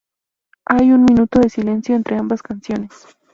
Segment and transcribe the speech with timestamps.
[0.65, 2.89] Hay un minuto de silencio entre ambas canciones.